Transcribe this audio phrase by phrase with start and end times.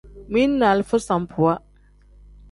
[0.29, 1.61] Mili ni alifa sambuwa.